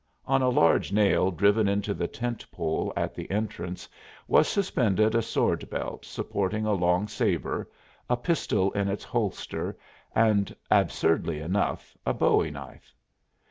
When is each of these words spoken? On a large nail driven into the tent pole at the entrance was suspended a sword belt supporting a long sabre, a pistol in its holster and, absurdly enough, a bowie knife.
On 0.25 0.41
a 0.41 0.49
large 0.49 0.91
nail 0.91 1.29
driven 1.29 1.67
into 1.67 1.93
the 1.93 2.07
tent 2.07 2.43
pole 2.51 2.91
at 2.97 3.13
the 3.13 3.29
entrance 3.29 3.87
was 4.27 4.47
suspended 4.47 5.13
a 5.13 5.21
sword 5.21 5.69
belt 5.69 6.05
supporting 6.05 6.65
a 6.65 6.73
long 6.73 7.07
sabre, 7.07 7.69
a 8.09 8.17
pistol 8.17 8.71
in 8.71 8.87
its 8.87 9.03
holster 9.03 9.77
and, 10.15 10.55
absurdly 10.71 11.39
enough, 11.39 11.95
a 12.03 12.15
bowie 12.15 12.49
knife. 12.49 12.95